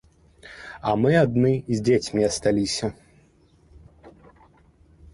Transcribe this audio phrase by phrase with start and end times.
[0.91, 2.87] А мы адны з дзецьмі асталіся.